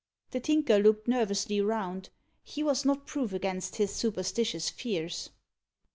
[0.31, 2.09] The Tinker looked nervously round.
[2.41, 5.29] He was not proof against his superstitious fears.